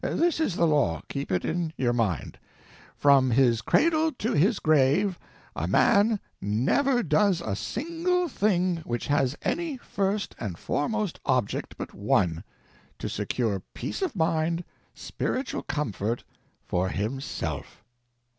This 0.03 0.39
is 0.39 0.55
the 0.55 0.65
law, 0.65 1.03
keep 1.09 1.31
it 1.31 1.45
in 1.45 1.73
your 1.77 1.93
mind. 1.93 2.39
From 2.97 3.29
his 3.29 3.61
cradle 3.61 4.11
to 4.13 4.33
his 4.33 4.57
grave 4.57 5.19
a 5.55 5.67
man 5.67 6.19
never 6.41 7.03
does 7.03 7.39
a 7.39 7.55
single 7.55 8.27
thing 8.27 8.77
which 8.77 9.05
has 9.05 9.37
any 9.43 9.77
FIRST 9.77 10.33
AND 10.39 10.57
FOREMOST 10.57 11.19
object 11.23 11.77
but 11.77 11.93
one—to 11.93 13.07
secure 13.09 13.61
peace 13.75 14.01
of 14.01 14.15
mind, 14.15 14.63
spiritual 14.95 15.61
comfort, 15.61 16.23
for 16.65 16.89
HIMSELF. 16.89 17.83